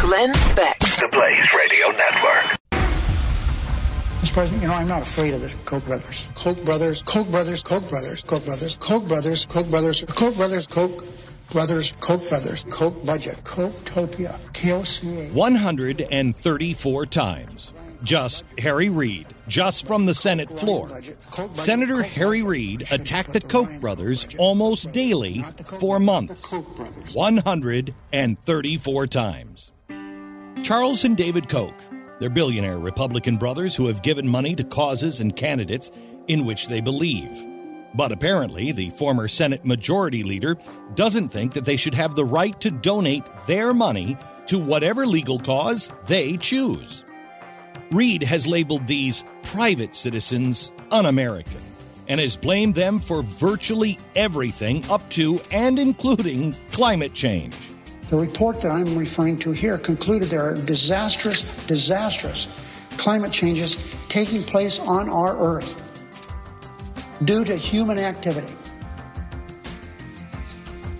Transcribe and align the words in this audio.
Glenn 0.00 0.32
Beck. 0.54 0.78
The 0.78 1.08
Blaze 1.10 1.48
Radio 1.58 1.88
Network. 1.88 2.56
Mr. 4.20 4.32
President, 4.32 4.62
you 4.62 4.68
know, 4.68 4.74
I'm 4.74 4.86
not 4.86 5.02
afraid 5.02 5.34
of 5.34 5.40
the 5.40 5.52
Koch 5.64 5.84
brothers. 5.84 6.28
Koch 6.34 6.64
brothers, 6.64 7.02
Koch 7.02 7.28
brothers, 7.28 7.64
Koch 7.64 7.88
brothers, 7.88 8.22
Koch 8.22 8.44
brothers, 8.44 8.76
Koch 8.76 9.08
brothers, 9.08 9.44
Koch 9.46 9.68
brothers, 9.68 10.04
Koch 10.06 10.36
brothers, 10.36 10.68
Koch 10.68 11.04
brothers, 11.50 11.92
Koch 12.00 12.28
brothers, 12.28 12.64
Koch 12.70 13.04
budget, 13.04 13.42
Kochtopia, 13.42 14.38
KOCA. 14.54 15.32
134 15.32 17.06
times. 17.06 17.72
Just 18.04 18.44
Harry 18.56 18.90
Reid, 18.90 19.26
just 19.48 19.84
from 19.84 20.06
the 20.06 20.14
Senate 20.14 20.56
floor. 20.56 21.00
Senator 21.52 22.04
Harry 22.04 22.44
Reid 22.44 22.86
attacked 22.92 23.32
the 23.32 23.40
Koch 23.40 23.80
brothers 23.80 24.28
almost 24.38 24.92
daily 24.92 25.44
for 25.80 25.98
months. 25.98 26.52
134 26.52 29.06
times. 29.08 29.72
Charles 30.62 31.04
and 31.04 31.16
David 31.16 31.48
Koch, 31.48 31.74
they're 32.18 32.28
billionaire 32.28 32.78
Republican 32.78 33.36
brothers 33.36 33.74
who 33.74 33.86
have 33.86 34.02
given 34.02 34.28
money 34.28 34.54
to 34.54 34.64
causes 34.64 35.20
and 35.20 35.34
candidates 35.34 35.90
in 36.26 36.44
which 36.44 36.68
they 36.68 36.80
believe. 36.80 37.30
But 37.94 38.12
apparently, 38.12 38.72
the 38.72 38.90
former 38.90 39.28
Senate 39.28 39.64
Majority 39.64 40.22
Leader 40.22 40.58
doesn't 40.94 41.30
think 41.30 41.54
that 41.54 41.64
they 41.64 41.76
should 41.76 41.94
have 41.94 42.14
the 42.14 42.24
right 42.24 42.58
to 42.60 42.70
donate 42.70 43.24
their 43.46 43.72
money 43.72 44.16
to 44.48 44.58
whatever 44.58 45.06
legal 45.06 45.38
cause 45.38 45.90
they 46.06 46.36
choose. 46.36 47.04
Reid 47.90 48.22
has 48.22 48.46
labeled 48.46 48.86
these 48.86 49.24
private 49.44 49.96
citizens 49.96 50.70
un 50.90 51.06
American 51.06 51.62
and 52.08 52.20
has 52.20 52.36
blamed 52.36 52.74
them 52.74 52.98
for 52.98 53.22
virtually 53.22 53.98
everything 54.14 54.84
up 54.90 55.08
to 55.10 55.40
and 55.50 55.78
including 55.78 56.54
climate 56.72 57.14
change. 57.14 57.56
The 58.08 58.16
report 58.16 58.62
that 58.62 58.72
I'm 58.72 58.96
referring 58.96 59.36
to 59.40 59.52
here 59.52 59.76
concluded 59.76 60.30
there 60.30 60.42
are 60.42 60.54
disastrous, 60.54 61.42
disastrous 61.66 62.48
climate 62.96 63.32
changes 63.32 63.76
taking 64.08 64.42
place 64.42 64.78
on 64.78 65.10
our 65.10 65.36
Earth 65.38 65.74
due 67.24 67.44
to 67.44 67.54
human 67.54 67.98
activity. 67.98 68.54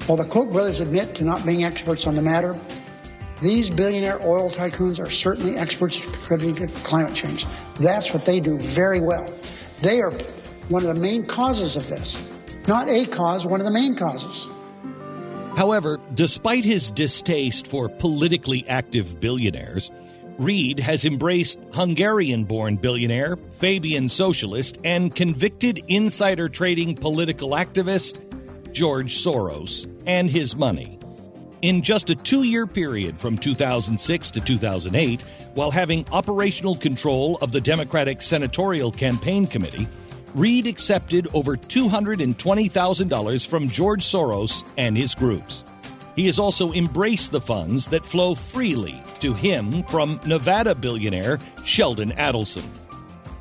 While 0.07 0.19
the 0.19 0.29
Koch 0.29 0.51
brothers 0.51 0.81
admit 0.81 1.15
to 1.17 1.25
not 1.25 1.47
being 1.47 1.65
experts 1.65 2.07
on 2.07 2.15
the 2.15 2.23
matter, 2.23 2.59
these 3.41 3.71
billionaire 3.71 4.21
oil 4.27 4.51
tycoons 4.51 5.01
are 5.01 5.11
certainly 5.11 5.57
experts 5.57 5.99
contributing 6.01 6.67
to 6.67 6.75
climate 6.81 7.15
change. 7.15 7.47
That's 7.77 8.13
what 8.13 8.27
they 8.27 8.41
do 8.41 8.59
very 8.75 9.01
well. 9.01 9.35
They 9.81 10.01
are 10.01 10.11
one 10.69 10.85
of 10.85 10.95
the 10.95 11.01
main 11.01 11.25
causes 11.25 11.77
of 11.77 11.89
this. 11.89 12.23
Not 12.67 12.91
a 12.91 13.07
cause, 13.07 13.47
one 13.47 13.61
of 13.61 13.65
the 13.65 13.73
main 13.73 13.97
causes. 13.97 14.49
However, 15.59 15.99
despite 16.15 16.65
his 16.65 16.93
distaste 16.93 17.67
for 17.67 17.89
politically 17.89 18.65
active 18.69 19.19
billionaires, 19.19 19.91
Reid 20.39 20.79
has 20.79 21.05
embraced 21.05 21.59
Hungarian 21.73 22.45
born 22.45 22.77
billionaire, 22.77 23.37
Fabian 23.59 24.09
socialist, 24.09 24.79
and 24.85 25.13
convicted 25.13 25.83
insider 25.89 26.49
trading 26.49 26.95
political 26.95 27.51
activist 27.51 28.21
George 28.73 29.17
Soros 29.17 29.93
and 30.07 30.31
his 30.31 30.55
money. 30.55 30.97
In 31.61 31.83
just 31.83 32.09
a 32.09 32.15
two 32.15 32.45
year 32.45 32.69
period 32.69 33.19
from 33.19 33.37
2006 33.37 34.31
to 34.31 34.41
2008, 34.41 35.23
while 35.55 35.73
having 35.73 36.07
operational 36.13 36.77
control 36.77 37.37
of 37.43 37.51
the 37.51 37.61
Democratic 37.61 38.23
Senatorial 38.23 38.93
Campaign 38.93 39.45
Committee, 39.45 39.89
Reid 40.35 40.67
accepted 40.67 41.29
over 41.35 41.57
$220,000 41.57 43.47
from 43.47 43.69
George 43.69 44.03
Soros 44.03 44.65
and 44.77 44.97
his 44.97 45.15
groups. 45.15 45.65
He 46.17 46.27
has 46.27 46.39
also 46.39 46.73
embraced 46.73 47.31
the 47.31 47.41
funds 47.41 47.87
that 47.89 48.05
flow 48.05 48.35
freely 48.35 49.01
to 49.21 49.35
him 49.35 49.85
from 49.85 50.21
Nevada 50.27 50.75
billionaire 50.75 51.39
Sheldon 51.65 52.11
Adelson. 52.13 52.65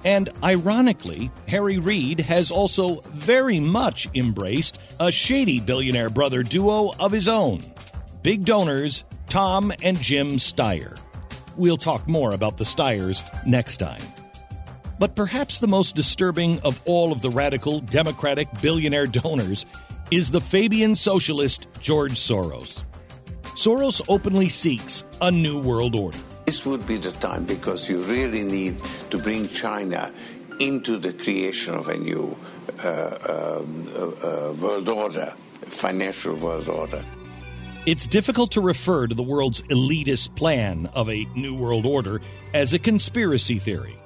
And 0.06 0.30
ironically, 0.44 1.32
Harry 1.48 1.80
Reid 1.80 2.20
has 2.20 2.52
also 2.52 3.02
very 3.08 3.60
much 3.60 4.08
embraced 4.14 4.78
a 5.00 5.12
shady 5.12 5.60
billionaire 5.60 6.10
brother 6.10 6.44
duo 6.44 6.94
of 7.00 7.12
his 7.12 7.28
own 7.28 7.64
big 8.22 8.46
donors 8.46 9.04
Tom 9.28 9.72
and 9.82 10.00
Jim 10.00 10.38
Steyer. 10.38 11.00
We'll 11.56 11.78
talk 11.78 12.08
more 12.08 12.34
about 12.34 12.58
the 12.58 12.64
Steyers 12.64 13.24
next 13.46 13.78
time. 13.78 14.02
But 15.00 15.16
perhaps 15.16 15.60
the 15.60 15.68
most 15.68 15.96
disturbing 15.96 16.60
of 16.62 16.82
all 16.86 17.12
of 17.12 17.22
the 17.22 17.30
radical 17.30 17.82
Democratic 17.82 18.48
billionaire 18.62 19.08
donors 19.08 19.66
is 20.10 20.32
the 20.32 20.42
Fabian 20.42 20.96
socialist 20.96 21.68
George 21.80 22.14
Soros. 22.14 22.82
Soros 23.56 24.02
openly 24.08 24.50
seeks 24.50 25.04
a 25.22 25.30
new 25.30 25.62
world 25.62 25.96
order. 25.96 26.18
This 26.46 26.66
would 26.66 26.88
be 26.88 26.98
the 26.98 27.12
time 27.12 27.44
because 27.44 27.90
you 27.90 28.02
really 28.02 28.44
need 28.44 28.82
to 29.10 29.18
bring 29.18 29.48
China 29.50 30.12
into 30.60 30.98
the 30.98 31.14
creation 31.14 31.76
of 31.76 31.90
a 31.90 31.98
new 31.98 32.36
uh, 32.84 33.60
um, 33.62 33.88
uh, 33.96 34.00
uh, 34.00 34.54
world 34.54 34.90
order, 34.90 35.34
financial 35.66 36.36
world 36.36 36.70
order. 36.70 37.04
It's 37.86 38.08
difficult 38.08 38.52
to 38.52 38.62
refer 38.62 39.08
to 39.08 39.16
the 39.16 39.24
world's 39.24 39.62
elitist 39.64 40.36
plan 40.36 40.88
of 40.94 41.10
a 41.10 41.26
new 41.36 41.56
world 41.56 41.86
order 41.86 42.22
as 42.54 42.74
a 42.74 42.80
conspiracy 42.80 43.60
theory 43.60 43.98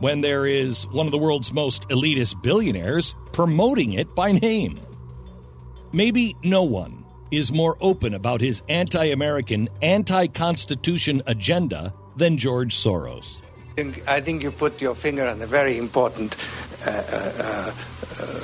when 0.00 0.20
there 0.20 0.46
is 0.46 0.86
one 0.88 1.06
of 1.06 1.12
the 1.12 1.18
world's 1.18 1.52
most 1.52 1.88
elitist 1.88 2.42
billionaires 2.42 3.14
promoting 3.32 3.92
it 3.92 4.14
by 4.14 4.32
name. 4.32 4.80
Maybe 5.92 6.36
no 6.42 6.64
one 6.64 7.04
is 7.30 7.52
more 7.52 7.76
open 7.80 8.14
about 8.14 8.40
his 8.40 8.62
anti 8.68 9.06
American, 9.06 9.68
anti 9.82 10.26
Constitution 10.26 11.22
agenda 11.26 11.94
than 12.16 12.36
George 12.38 12.74
Soros. 12.74 13.40
I 14.06 14.20
think 14.20 14.42
you 14.42 14.50
put 14.50 14.82
your 14.82 14.94
finger 14.94 15.26
on 15.26 15.40
a 15.40 15.46
very 15.46 15.78
important 15.78 16.36
uh, 16.86 16.90
uh, 16.90 16.92
uh, 16.92 17.72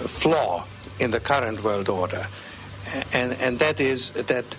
flaw 0.08 0.64
in 0.98 1.10
the 1.10 1.20
current 1.20 1.62
world 1.62 1.88
order, 1.88 2.26
and, 3.12 3.36
and 3.40 3.58
that 3.58 3.80
is 3.80 4.12
that 4.12 4.56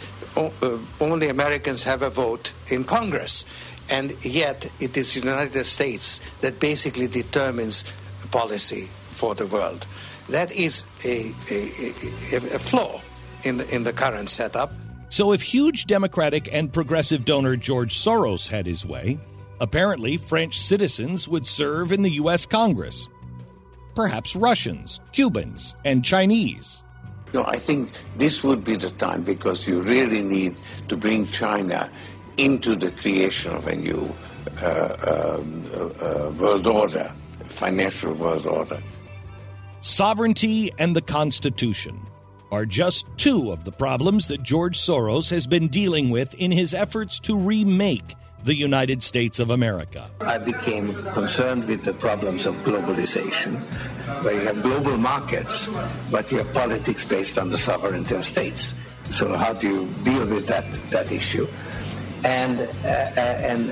only 1.02 1.30
Americans 1.30 1.84
have 1.84 2.04
a 2.04 2.10
vote 2.10 2.54
in 2.68 2.84
Congress, 2.84 3.46
and 3.90 4.14
yet 4.26 4.72
it 4.80 4.98
is 4.98 5.14
the 5.14 5.22
United 5.22 5.64
States 5.64 6.22
that 6.42 6.60
basically 6.60 7.08
determines 7.08 7.84
policy 8.32 8.90
for 9.12 9.36
the 9.36 9.46
world. 9.46 9.88
That 10.30 10.52
is 10.52 10.84
a, 11.06 11.34
a, 11.50 11.94
a, 12.34 12.56
a 12.56 12.60
flaw 12.60 13.02
in 13.44 13.58
the, 13.58 13.76
in 13.76 13.84
the 13.84 13.94
current 13.94 14.30
setup. 14.30 14.72
So, 15.10 15.32
if 15.32 15.42
huge 15.42 15.86
Democratic 15.86 16.50
and 16.52 16.72
progressive 16.72 17.24
donor 17.24 17.56
George 17.56 17.98
Soros 17.98 18.48
had 18.48 18.66
his 18.66 18.86
way, 18.86 19.18
apparently 19.62 20.18
French 20.18 20.60
citizens 20.60 21.28
would 21.28 21.48
serve 21.48 21.94
in 21.94 22.02
the 22.02 22.12
U.S. 22.12 22.46
Congress. 22.46 23.08
Perhaps 23.96 24.36
Russians, 24.36 25.00
Cubans, 25.14 25.76
and 25.86 26.04
Chinese. 26.04 26.84
No, 27.34 27.44
I 27.46 27.58
think 27.58 27.92
this 28.18 28.44
would 28.44 28.64
be 28.64 28.76
the 28.76 28.90
time 28.92 29.24
because 29.24 29.68
you 29.68 29.82
really 29.82 30.22
need 30.22 30.56
to 30.88 30.98
bring 30.98 31.26
China 31.26 31.90
into 32.38 32.76
the 32.76 32.92
creation 32.92 33.54
of 33.54 33.68
a 33.68 33.76
new 33.76 34.14
uh, 34.62 35.38
um, 35.40 35.66
uh, 35.74 35.80
uh, 35.80 36.32
world 36.40 36.68
order, 36.68 37.12
financial 37.48 38.14
world 38.14 38.46
order. 38.46 38.82
Sovereignty 39.82 40.72
and 40.80 40.96
the 40.96 41.02
Constitution 41.02 42.00
are 42.52 42.66
just 42.66 43.06
two 43.18 43.52
of 43.52 43.66
the 43.66 43.72
problems 43.72 44.28
that 44.28 44.42
George 44.42 44.78
Soros 44.78 45.30
has 45.30 45.46
been 45.48 45.68
dealing 45.68 46.10
with 46.10 46.34
in 46.36 46.52
his 46.52 46.74
efforts 46.74 47.20
to 47.20 47.38
remake 47.38 48.16
the 48.44 48.56
United 48.56 49.04
States 49.04 49.40
of 49.40 49.50
America. 49.50 50.10
I 50.22 50.38
became 50.38 50.94
concerned 51.12 51.68
with 51.68 51.84
the 51.84 51.94
problems 51.94 52.46
of 52.46 52.56
globalization, 52.64 53.60
where 54.24 54.34
you 54.34 54.42
have 54.42 54.62
global 54.62 54.98
markets, 54.98 55.70
but 56.10 56.32
you 56.32 56.38
have 56.38 56.54
politics 56.54 57.04
based 57.04 57.38
on 57.38 57.50
the 57.50 57.58
sovereignty 57.58 58.16
of 58.16 58.24
states. 58.24 58.76
So 59.10 59.36
how 59.36 59.54
do 59.54 59.68
you 59.68 59.94
deal 60.04 60.26
with 60.28 60.48
that, 60.48 60.66
that 60.92 61.12
issue? 61.12 61.48
And, 62.24 62.60
uh, 62.60 62.88
and 62.88 63.70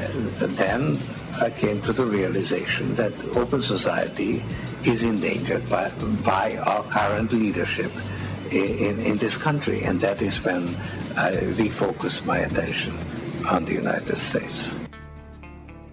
then 0.57 0.97
I 1.41 1.49
came 1.49 1.81
to 1.81 1.93
the 1.93 2.05
realization 2.05 2.95
that 2.95 3.13
open 3.35 3.61
society 3.61 4.43
is 4.83 5.03
endangered 5.03 5.67
by, 5.69 5.89
by 6.23 6.57
our 6.57 6.83
current 6.83 7.33
leadership 7.33 7.91
in, 8.51 8.99
in 8.99 9.17
this 9.17 9.37
country. 9.37 9.83
And 9.83 9.99
that 10.01 10.21
is 10.21 10.43
when 10.43 10.67
I 11.17 11.31
refocused 11.57 12.25
my 12.25 12.37
attention 12.39 12.93
on 13.49 13.65
the 13.65 13.73
United 13.73 14.17
States. 14.17 14.75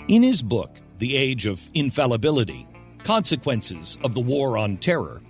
In 0.09 0.23
his 0.23 0.43
book, 0.43 0.77
The 0.99 1.17
Age 1.17 1.47
of 1.47 1.63
Infallibility 1.75 2.67
Consequences 3.05 3.99
of 4.05 4.15
the 4.15 4.21
War 4.21 4.57
on 4.57 4.77
Terror, 4.77 5.23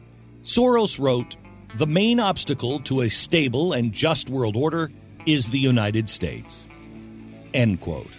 Soros 0.43 0.99
wrote 0.99 1.37
The 1.77 1.87
main 1.87 2.21
obstacle 2.21 2.81
to 2.81 3.03
a 3.03 3.09
stable 3.09 3.73
and 3.73 3.93
just 3.93 4.29
world 4.29 4.57
order 4.57 4.91
is 5.25 5.51
the 5.51 5.59
United 5.59 6.09
States. 6.09 6.67
End 7.55 7.81
quote. 7.81 8.11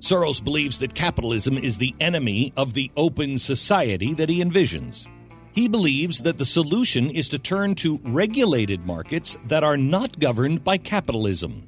Soros 0.00 0.42
believes 0.42 0.78
that 0.78 0.94
capitalism 0.94 1.58
is 1.58 1.76
the 1.76 1.94
enemy 1.98 2.52
of 2.56 2.72
the 2.72 2.90
open 2.96 3.38
society 3.38 4.14
that 4.14 4.28
he 4.28 4.42
envisions. 4.42 5.06
He 5.52 5.66
believes 5.66 6.22
that 6.22 6.38
the 6.38 6.44
solution 6.44 7.10
is 7.10 7.28
to 7.30 7.38
turn 7.38 7.74
to 7.76 8.00
regulated 8.04 8.86
markets 8.86 9.36
that 9.46 9.64
are 9.64 9.76
not 9.76 10.20
governed 10.20 10.62
by 10.62 10.78
capitalism. 10.78 11.66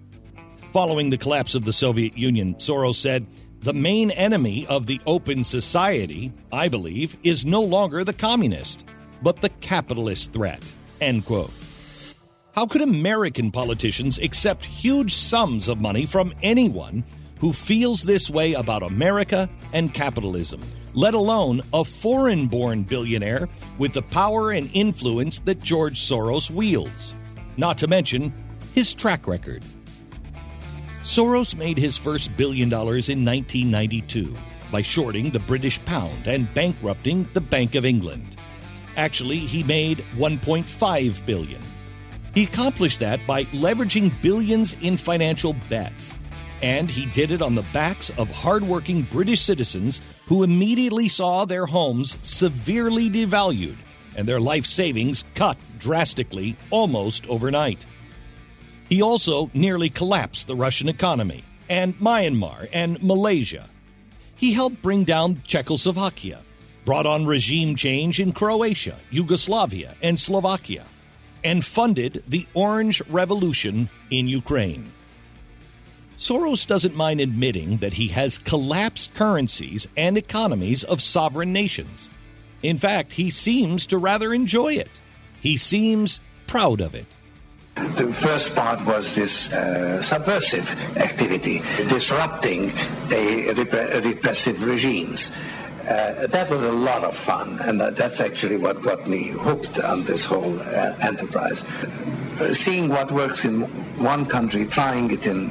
Following 0.72 1.11
the 1.11 1.19
collapse 1.19 1.56
of 1.56 1.64
the 1.64 1.72
Soviet 1.72 2.17
Union, 2.17 2.55
Soros 2.55 2.94
said, 2.94 3.26
The 3.61 3.73
main 3.73 4.12
enemy 4.12 4.64
of 4.69 4.87
the 4.87 5.00
open 5.06 5.43
society, 5.43 6.32
I 6.52 6.69
believe, 6.69 7.16
is 7.25 7.44
no 7.44 7.62
longer 7.62 8.05
the 8.05 8.12
communist, 8.12 8.84
but 9.23 9.40
the 9.40 9.49
capitalist 9.49 10.32
threat. 10.32 10.62
End 11.00 11.26
quote. 11.26 11.50
How 12.55 12.67
could 12.67 12.82
American 12.82 13.50
politicians 13.50 14.19
accept 14.19 14.64
huge 14.64 15.14
sums 15.14 15.69
of 15.69 15.81
money 15.81 16.06
from 16.06 16.35
anyone 16.43 17.05
who 17.38 17.52
feels 17.52 18.02
this 18.02 18.29
way 18.29 18.55
about 18.55 18.82
America 18.82 19.49
and 19.73 19.94
capitalism? 19.94 20.61
let 20.94 21.14
alone 21.14 21.61
a 21.73 21.85
foreign 21.85 22.47
born 22.47 22.82
billionaire 22.82 23.49
with 23.79 23.93
the 23.93 24.02
power 24.02 24.52
and 24.52 24.70
influence 24.73 25.41
that 25.41 25.61
George 25.61 26.00
Soros 26.00 26.50
wields. 26.50 27.14
Not 27.56 27.79
to 27.79 27.87
mention 27.87 28.32
his 28.75 28.94
track 28.94 29.26
record. 29.26 29.64
Soros 31.02 31.56
made 31.56 31.79
his 31.79 31.97
first 31.97 32.37
billion 32.37 32.69
dollars 32.69 33.08
in 33.08 33.25
1992 33.25 34.37
by 34.70 34.82
shorting 34.82 35.31
the 35.31 35.41
British 35.41 35.82
pound 35.85 36.26
and 36.26 36.52
bankrupting 36.55 37.29
the 37.32 37.41
Bank 37.41 37.75
of 37.75 37.85
England. 37.85 38.37
Actually, 38.97 39.38
he 39.38 39.62
made 39.62 40.05
1.5 40.17 41.26
billion. 41.26 41.62
He 42.35 42.44
accomplished 42.44 43.00
that 43.00 43.27
by 43.27 43.44
leveraging 43.47 44.21
billions 44.23 44.77
in 44.81 44.97
financial 44.97 45.55
bets 45.69 46.15
and 46.62 46.91
he 46.91 47.06
did 47.06 47.32
it 47.32 47.43
on 47.43 47.55
the 47.55 47.65
backs 47.73 48.11
of 48.19 48.31
hardworking 48.31 49.03
British 49.03 49.41
citizens 49.41 50.00
who 50.27 50.43
immediately 50.43 51.09
saw 51.09 51.44
their 51.44 51.67
homes 51.67 52.19
severely 52.23 53.09
devalued 53.09 53.77
and 54.17 54.29
their 54.29 54.41
life 54.41 54.67
savings 54.67 55.25
cut 55.35 55.56
drastically 55.79 56.56
almost 56.71 57.27
overnight. 57.29 57.87
He 58.88 59.03
also 59.03 59.50
nearly 59.55 59.88
collapsed 59.88 60.47
the 60.47 60.56
Russian 60.56 60.88
economy 60.88 61.44
and 61.69 61.99
Myanmar 61.99 62.69
and 62.73 63.03
Malaysia. 63.03 63.69
He 64.35 64.53
helped 64.53 64.83
bring 64.83 65.05
down 65.05 65.43
Czechoslovakia, 65.47 66.41
brought 66.85 67.06
on 67.06 67.26
regime 67.26 67.76
change 67.76 68.19
in 68.21 68.33
Croatia, 68.33 68.97
Yugoslavia, 69.11 69.94
and 70.03 70.19
Slovakia, 70.19 70.85
and 71.42 71.64
funded 71.64 72.22
the 72.28 72.46
Orange 72.54 73.02
Revolution 73.08 73.88
in 74.10 74.28
Ukraine. 74.28 74.92
Soros 76.19 76.66
doesn't 76.66 76.94
mind 76.94 77.20
admitting 77.20 77.78
that 77.78 77.94
he 77.94 78.08
has 78.08 78.37
collapsed 78.37 79.14
currencies 79.14 79.88
and 79.96 80.19
economies 80.19 80.84
of 80.84 81.00
sovereign 81.00 81.52
nations. 81.52 82.10
In 82.62 82.76
fact, 82.76 83.12
he 83.12 83.31
seems 83.31 83.87
to 83.87 83.96
rather 83.96 84.34
enjoy 84.34 84.75
it. 84.75 84.90
He 85.40 85.56
seems 85.56 86.20
proud 86.46 86.82
of 86.82 86.94
it. 86.94 87.06
The 87.76 88.12
first 88.12 88.54
part 88.54 88.84
was 88.84 89.14
this 89.14 89.50
uh, 89.52 90.02
subversive 90.02 90.69
activity, 90.98 91.60
disrupting 91.88 92.70
a 93.10 93.54
rep- 93.54 94.04
repressive 94.04 94.62
regimes. 94.62 95.31
Uh, 95.90 96.28
that 96.28 96.48
was 96.48 96.62
a 96.62 96.70
lot 96.70 97.02
of 97.02 97.16
fun, 97.16 97.58
and 97.64 97.81
that's 97.81 98.20
actually 98.20 98.56
what 98.56 98.81
got 98.81 99.08
me 99.08 99.31
hooked 99.31 99.81
on 99.81 100.04
this 100.04 100.25
whole 100.25 100.56
uh, 100.60 100.94
enterprise. 101.02 101.64
Uh, 102.40 102.54
seeing 102.54 102.88
what 102.88 103.10
works 103.10 103.44
in 103.44 103.62
one 103.98 104.25
country, 104.25 104.66
trying 104.66 105.10
it 105.10 105.26
in 105.26 105.50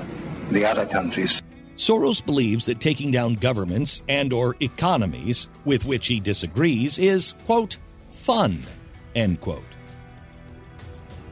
the 0.50 0.63
other 0.65 0.86
countries. 0.86 1.41
Soros 1.75 2.25
believes 2.25 2.65
that 2.68 2.80
taking 2.80 3.12
down 3.12 3.33
governments 3.33 4.01
and 4.07 4.31
or 4.31 4.56
economies 4.62 5.50
with 5.65 5.83
which 5.83 6.07
he 6.07 6.21
disagrees 6.21 7.00
is, 7.00 7.36
quote, 7.45 7.77
fun, 8.12 8.63
end 9.15 9.41
quote. 9.41 9.63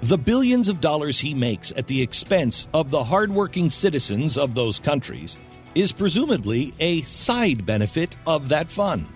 The 0.01 0.17
billions 0.17 0.67
of 0.67 0.81
dollars 0.81 1.17
he 1.17 1.33
makes 1.33 1.71
at 1.77 1.87
the 1.87 2.01
expense 2.01 2.67
of 2.73 2.91
the 2.91 3.05
hardworking 3.05 3.69
citizens 3.69 4.37
of 4.37 4.53
those 4.53 4.79
countries 4.79 5.37
is 5.77 5.91
presumably 5.91 6.73
a 6.79 7.03
side 7.03 7.63
benefit 7.63 8.17
of 8.25 8.49
that 8.49 8.67
fun. 8.67 9.07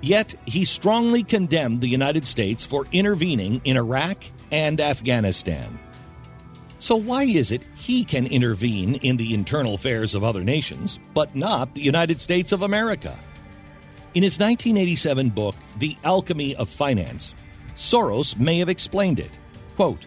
Yet 0.00 0.34
he 0.46 0.64
strongly 0.64 1.22
condemned 1.22 1.82
the 1.82 1.88
United 1.88 2.26
States 2.26 2.64
for 2.64 2.86
intervening 2.90 3.60
in 3.64 3.76
Iraq 3.76 4.24
and 4.50 4.80
Afghanistan. 4.80 5.78
So, 6.78 6.96
why 6.96 7.24
is 7.24 7.50
it 7.50 7.62
he 7.76 8.04
can 8.04 8.26
intervene 8.26 8.94
in 8.96 9.18
the 9.18 9.34
internal 9.34 9.74
affairs 9.74 10.14
of 10.14 10.24
other 10.24 10.42
nations, 10.42 10.98
but 11.12 11.34
not 11.34 11.74
the 11.74 11.82
United 11.82 12.18
States 12.18 12.52
of 12.52 12.62
America? 12.62 13.18
In 14.14 14.22
his 14.22 14.38
1987 14.38 15.30
book, 15.30 15.54
The 15.78 15.96
Alchemy 16.02 16.56
of 16.56 16.70
Finance, 16.70 17.34
Soros 17.76 18.38
may 18.38 18.58
have 18.58 18.68
explained 18.70 19.20
it. 19.20 19.38
Quote, 19.76 20.06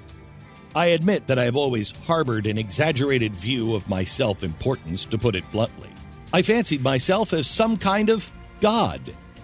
I 0.77 0.89
admit 0.89 1.25
that 1.25 1.39
I 1.39 1.45
have 1.45 1.55
always 1.55 1.89
harbored 1.89 2.45
an 2.45 2.59
exaggerated 2.59 3.33
view 3.33 3.73
of 3.73 3.89
my 3.89 4.03
self 4.03 4.43
importance, 4.43 5.05
to 5.05 5.17
put 5.17 5.35
it 5.35 5.49
bluntly. 5.49 5.89
I 6.31 6.43
fancied 6.43 6.83
myself 6.83 7.33
as 7.33 7.47
some 7.47 7.77
kind 7.77 8.11
of 8.11 8.29
God. 8.61 9.01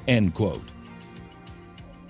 End 0.08 0.36
quote. 0.36 0.70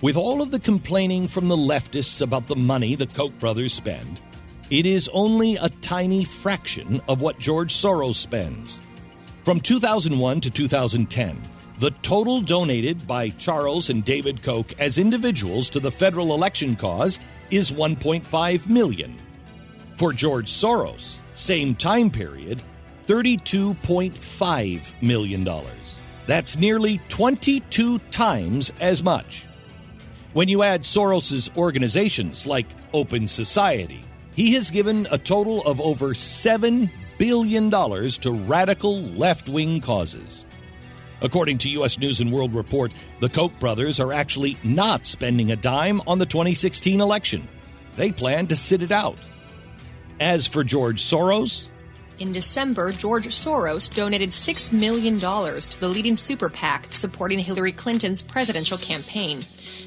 With 0.02 0.18
all 0.18 0.42
of 0.42 0.50
the 0.50 0.60
complaining 0.60 1.26
from 1.26 1.48
the 1.48 1.56
leftists 1.56 2.20
about 2.20 2.48
the 2.48 2.54
money 2.54 2.96
the 2.96 3.06
Koch 3.06 3.32
brothers 3.38 3.72
spend, 3.72 4.20
it 4.68 4.84
is 4.84 5.08
only 5.14 5.56
a 5.56 5.70
tiny 5.70 6.24
fraction 6.24 7.00
of 7.08 7.22
what 7.22 7.38
George 7.38 7.72
Soros 7.72 8.16
spends. 8.16 8.82
From 9.42 9.58
2001 9.58 10.42
to 10.42 10.50
2010, 10.50 11.40
the 11.78 11.92
total 12.02 12.42
donated 12.42 13.06
by 13.06 13.30
Charles 13.30 13.88
and 13.88 14.04
David 14.04 14.42
Koch 14.42 14.78
as 14.78 14.98
individuals 14.98 15.70
to 15.70 15.80
the 15.80 15.90
federal 15.90 16.34
election 16.34 16.76
cause 16.76 17.18
is 17.50 17.70
1.5 17.70 18.68
million. 18.68 19.16
For 19.96 20.12
George 20.12 20.50
Soros, 20.50 21.18
same 21.34 21.74
time 21.74 22.10
period, 22.10 22.62
32.5 23.06 25.02
million 25.02 25.44
dollars. 25.44 25.70
That's 26.26 26.56
nearly 26.56 26.98
22 27.08 27.98
times 28.10 28.72
as 28.80 29.02
much. 29.02 29.46
When 30.32 30.48
you 30.48 30.62
add 30.62 30.82
Soros's 30.82 31.50
organizations 31.56 32.46
like 32.46 32.66
Open 32.92 33.28
Society, 33.28 34.00
he 34.34 34.54
has 34.54 34.70
given 34.70 35.06
a 35.10 35.18
total 35.18 35.62
of 35.64 35.80
over 35.80 36.08
$7 36.08 36.90
billion 37.18 37.70
to 37.70 38.32
radical 38.32 39.00
left 39.00 39.48
wing 39.48 39.80
causes. 39.80 40.44
According 41.24 41.56
to 41.58 41.70
U.S. 41.70 41.98
News 41.98 42.20
and 42.20 42.30
World 42.30 42.52
Report, 42.54 42.92
the 43.20 43.30
Koch 43.30 43.58
brothers 43.58 43.98
are 43.98 44.12
actually 44.12 44.58
not 44.62 45.06
spending 45.06 45.50
a 45.50 45.56
dime 45.56 46.02
on 46.06 46.18
the 46.18 46.26
2016 46.26 47.00
election. 47.00 47.48
They 47.96 48.12
plan 48.12 48.46
to 48.48 48.56
sit 48.56 48.82
it 48.82 48.92
out. 48.92 49.16
As 50.20 50.46
for 50.46 50.62
George 50.62 51.02
Soros, 51.02 51.68
in 52.18 52.30
December, 52.30 52.92
George 52.92 53.26
Soros 53.26 53.92
donated 53.92 54.30
$6 54.30 54.72
million 54.72 55.18
to 55.18 55.80
the 55.80 55.88
leading 55.88 56.14
super 56.14 56.48
PAC 56.48 56.92
supporting 56.92 57.40
Hillary 57.40 57.72
Clinton's 57.72 58.22
presidential 58.22 58.78
campaign. 58.78 59.44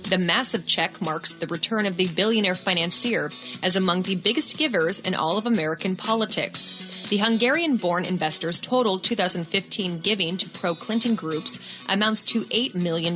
The 0.10 0.18
massive 0.18 0.66
check 0.66 1.02
marks 1.02 1.32
the 1.32 1.48
return 1.48 1.86
of 1.86 1.96
the 1.96 2.08
billionaire 2.08 2.56
financier 2.56 3.32
as 3.64 3.78
among 3.78 4.02
the 4.02 4.16
biggest 4.16 4.58
givers 4.58 5.00
in 5.00 5.16
all 5.16 5.38
of 5.38 5.46
American 5.46 5.96
politics. 5.96 6.87
The 7.10 7.18
Hungarian 7.18 7.78
born 7.78 8.04
investor's 8.04 8.60
total 8.60 9.00
2015 9.00 10.00
giving 10.00 10.36
to 10.38 10.50
pro 10.50 10.76
Clinton 10.76 11.16
groups 11.16 11.58
amounts 11.88 12.22
to 12.24 12.44
$8 12.46 12.76
million. 12.76 13.16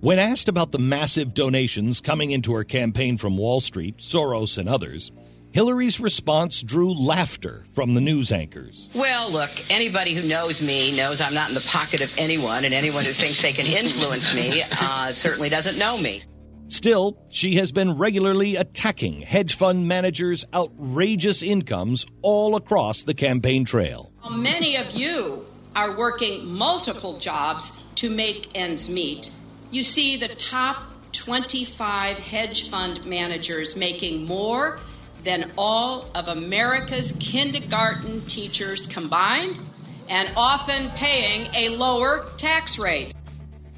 When 0.00 0.18
asked 0.18 0.48
about 0.48 0.72
the 0.72 0.78
massive 0.78 1.34
donations 1.34 2.00
coming 2.00 2.30
into 2.30 2.54
her 2.54 2.64
campaign 2.64 3.18
from 3.18 3.36
Wall 3.36 3.60
Street, 3.60 3.98
Soros, 3.98 4.56
and 4.56 4.70
others, 4.70 5.12
Hillary's 5.52 6.00
response 6.00 6.62
drew 6.62 6.94
laughter 6.94 7.66
from 7.74 7.92
the 7.92 8.00
news 8.00 8.32
anchors. 8.32 8.88
Well, 8.94 9.30
look, 9.30 9.50
anybody 9.68 10.14
who 10.14 10.26
knows 10.26 10.62
me 10.62 10.96
knows 10.96 11.20
I'm 11.20 11.34
not 11.34 11.50
in 11.50 11.54
the 11.54 11.68
pocket 11.70 12.00
of 12.00 12.08
anyone, 12.16 12.64
and 12.64 12.72
anyone 12.72 13.04
who 13.04 13.12
thinks 13.12 13.42
they 13.42 13.52
can 13.52 13.66
influence 13.66 14.34
me 14.34 14.64
uh, 14.70 15.12
certainly 15.12 15.50
doesn't 15.50 15.78
know 15.78 15.98
me. 15.98 16.24
Still, 16.68 17.18
she 17.28 17.56
has 17.56 17.70
been 17.72 17.98
regularly 17.98 18.56
attacking 18.56 19.22
hedge 19.22 19.54
fund 19.54 19.86
managers' 19.86 20.44
outrageous 20.54 21.42
incomes 21.42 22.06
all 22.22 22.56
across 22.56 23.04
the 23.04 23.14
campaign 23.14 23.64
trail. 23.64 24.12
Many 24.30 24.76
of 24.76 24.92
you 24.92 25.44
are 25.76 25.96
working 25.96 26.46
multiple 26.46 27.18
jobs 27.18 27.72
to 27.96 28.10
make 28.10 28.48
ends 28.54 28.88
meet. 28.88 29.30
You 29.70 29.82
see 29.82 30.16
the 30.16 30.28
top 30.28 30.84
25 31.12 32.18
hedge 32.18 32.70
fund 32.70 33.04
managers 33.04 33.76
making 33.76 34.24
more 34.26 34.80
than 35.24 35.52
all 35.56 36.10
of 36.14 36.28
America's 36.28 37.12
kindergarten 37.20 38.22
teachers 38.22 38.86
combined 38.86 39.58
and 40.08 40.32
often 40.36 40.90
paying 40.90 41.48
a 41.54 41.68
lower 41.76 42.26
tax 42.36 42.78
rate. 42.78 43.14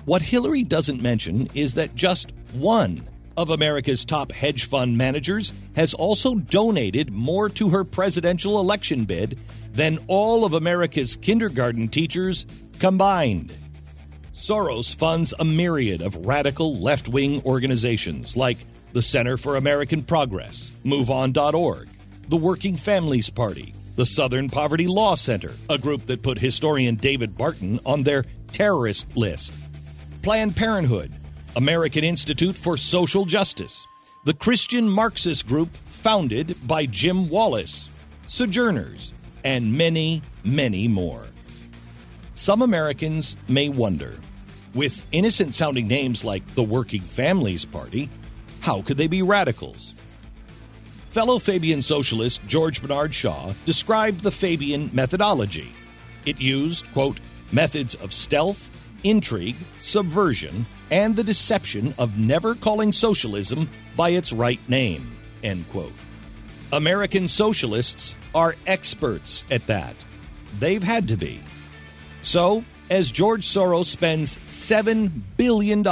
What 0.05 0.23
Hillary 0.23 0.65
doesn't 0.65 1.03
mention 1.03 1.49
is 1.55 1.75
that 1.75 1.95
just 1.95 2.33
one 2.55 3.07
of 3.37 3.51
America's 3.51 4.05
top 4.05 4.33
hedge 4.33 4.65
fund 4.67 4.97
managers 4.97 5.53
has 5.77 5.95
also 5.95 6.37
donated 6.37 7.13
more 7.13 7.49
to 7.49 7.71
her 7.71 7.85
presidential 7.85 8.61
election 8.61 9.05
bid 9.05 9.39
than 9.73 9.99
all 10.07 10.45
of 10.45 10.55
America's 10.55 11.17
kindergarten 11.17 11.89
teachers 11.89 12.47
combined. 12.79 13.53
Soros 14.33 14.95
funds 14.95 15.35
a 15.39 15.45
myriad 15.45 16.01
of 16.01 16.27
radical 16.27 16.77
left 16.79 17.09
wing 17.09 17.43
organizations 17.45 18.37
like 18.37 18.59
the 18.93 19.03
Center 19.03 19.37
for 19.37 19.57
American 19.57 20.03
Progress, 20.03 20.71
MoveOn.org, 20.85 21.89
the 22.29 22.37
Working 22.37 22.77
Families 22.77 23.31
Party, 23.31 23.75
the 23.97 24.07
Southern 24.07 24.49
Poverty 24.49 24.87
Law 24.87 25.15
Center, 25.15 25.53
a 25.69 25.79
group 25.79 26.07
that 26.07 26.23
put 26.23 26.39
historian 26.39 26.95
David 26.97 27.37
Barton 27.37 27.81
on 27.85 28.03
their 28.03 28.25
terrorist 28.53 29.17
list, 29.17 29.59
Planned 30.23 30.57
Parenthood, 30.57 31.13
American 31.57 32.03
Institute 32.03 32.57
for 32.57 32.77
Social 32.77 33.25
Justice, 33.25 33.87
the 34.25 34.35
Christian 34.35 34.89
Marxist 34.89 35.47
group 35.47 35.73
founded 35.73 36.57
by 36.67 36.85
Jim 36.85 37.29
Wallis, 37.29 37.89
Sojourners, 38.27 39.13
and 39.45 39.73
many, 39.73 40.21
many 40.43 40.89
more. 40.89 41.27
Some 42.35 42.61
Americans 42.61 43.37
may 43.49 43.69
wonder, 43.69 44.15
with 44.75 45.07
innocent 45.13 45.55
sounding 45.55 45.87
names 45.87 46.25
like 46.25 46.45
the 46.57 46.63
Working 46.65 47.03
Families 47.03 47.65
Party, 47.65 48.11
how 48.61 48.83
could 48.83 48.97
they 48.97 49.07
be 49.07 49.23
radicals? 49.23 49.95
Fellow 51.11 51.39
Fabian 51.39 51.83
socialist 51.83 52.45
George 52.49 52.83
Bernard 52.83 53.15
Shaw 53.15 53.53
described 53.65 54.23
the 54.25 54.33
Fabian 54.33 54.91
methodology. 54.93 55.71
It 56.27 56.41
used, 56.41 56.93
quote, 56.93 57.21
methods 57.53 57.95
of 57.95 58.13
stealth, 58.13 58.71
intrigue, 59.05 59.57
subversion, 59.81 60.67
and 60.91 61.15
the 61.15 61.23
deception 61.23 61.95
of 61.99 62.19
never 62.19 62.55
calling 62.55 62.93
socialism 62.93 63.69
by 63.97 64.11
its 64.11 64.33
right 64.33 64.61
name. 64.69 65.17
End 65.43 65.69
quote. 65.71 65.93
American 66.73 67.29
socialists 67.29 68.15
are 68.35 68.57
experts 68.67 69.45
at 69.51 69.67
that. 69.69 69.95
They've 70.59 70.83
had 70.83 71.09
to 71.09 71.17
be. 71.17 71.41
So, 72.23 72.65
as 72.91 73.13
George 73.13 73.47
Soros 73.47 73.87
spends 73.87 74.37
$7 74.49 75.11
billion 75.37 75.85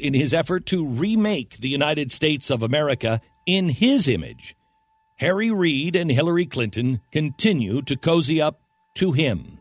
in 0.00 0.14
his 0.14 0.32
effort 0.32 0.66
to 0.66 0.86
remake 0.86 1.58
the 1.58 1.68
United 1.68 2.10
States 2.10 2.50
of 2.50 2.62
America 2.62 3.20
in 3.44 3.68
his 3.68 4.08
image, 4.08 4.56
Harry 5.16 5.50
Reid 5.50 5.96
and 5.96 6.10
Hillary 6.10 6.46
Clinton 6.46 7.00
continue 7.12 7.82
to 7.82 7.96
cozy 7.96 8.40
up 8.40 8.60
to 8.94 9.12
him 9.12 9.59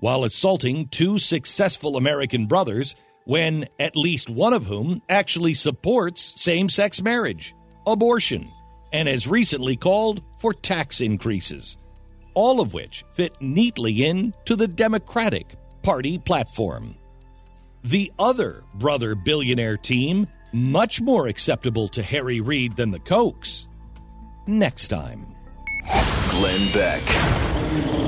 while 0.00 0.24
assaulting 0.24 0.88
two 0.88 1.18
successful 1.18 1.96
American 1.96 2.46
brothers 2.46 2.94
when 3.24 3.68
at 3.78 3.96
least 3.96 4.30
one 4.30 4.52
of 4.52 4.66
whom 4.66 5.02
actually 5.08 5.54
supports 5.54 6.40
same 6.40 6.68
sex 6.68 7.02
marriage, 7.02 7.54
abortion, 7.86 8.50
and 8.92 9.06
has 9.08 9.28
recently 9.28 9.76
called 9.76 10.22
for 10.38 10.54
tax 10.54 11.00
increases, 11.00 11.76
all 12.34 12.60
of 12.60 12.72
which 12.72 13.04
fit 13.12 13.36
neatly 13.40 14.04
into 14.06 14.56
the 14.56 14.68
Democratic 14.68 15.56
Party 15.82 16.18
platform. 16.18 16.96
The 17.84 18.10
other 18.18 18.64
brother 18.74 19.14
billionaire 19.14 19.76
team, 19.76 20.26
much 20.52 21.00
more 21.00 21.28
acceptable 21.28 21.88
to 21.90 22.02
Harry 22.02 22.40
Reid 22.40 22.76
than 22.76 22.90
the 22.90 22.98
Kochs. 22.98 23.66
Next 24.46 24.88
time. 24.88 25.34
Glenn 26.30 26.72
Beck. 26.72 28.07